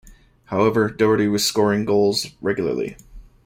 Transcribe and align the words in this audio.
However, 0.45 0.89
Doherty 0.89 1.27
was 1.27 1.45
scoring 1.45 1.85
goals 1.85 2.25
regularly. 2.41 2.97